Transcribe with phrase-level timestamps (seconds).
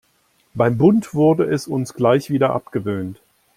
[0.55, 3.21] Beim Bund wurde es uns gleich wieder abgewöhnt.